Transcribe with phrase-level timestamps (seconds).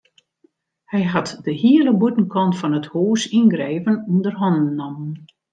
[0.91, 5.13] Hy hat de hiele bûtenkant fan it hûs yngreven ûnder hannen nommen.